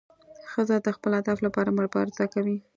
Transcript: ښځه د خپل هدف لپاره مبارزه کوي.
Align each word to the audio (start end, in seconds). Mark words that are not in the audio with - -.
ښځه 0.51 0.77
د 0.81 0.87
خپل 0.95 1.11
هدف 1.19 1.37
لپاره 1.45 1.69
مبارزه 1.79 2.25
کوي. 2.33 2.57